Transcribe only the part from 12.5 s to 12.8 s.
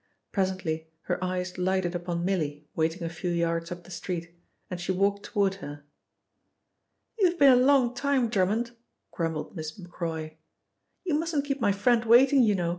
know.